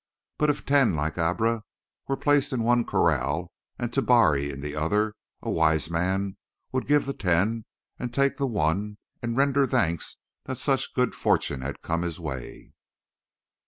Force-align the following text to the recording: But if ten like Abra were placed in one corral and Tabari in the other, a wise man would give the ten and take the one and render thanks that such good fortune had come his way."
But 0.39 0.49
if 0.49 0.65
ten 0.65 0.95
like 0.95 1.19
Abra 1.19 1.61
were 2.07 2.17
placed 2.17 2.51
in 2.53 2.63
one 2.63 2.85
corral 2.85 3.51
and 3.77 3.91
Tabari 3.93 4.49
in 4.49 4.59
the 4.61 4.75
other, 4.75 5.13
a 5.43 5.51
wise 5.51 5.91
man 5.91 6.37
would 6.71 6.87
give 6.87 7.05
the 7.05 7.13
ten 7.13 7.65
and 7.99 8.11
take 8.11 8.37
the 8.37 8.47
one 8.47 8.97
and 9.21 9.37
render 9.37 9.67
thanks 9.67 10.17
that 10.45 10.57
such 10.57 10.95
good 10.95 11.13
fortune 11.13 11.61
had 11.61 11.83
come 11.83 12.01
his 12.01 12.19
way." 12.19 12.73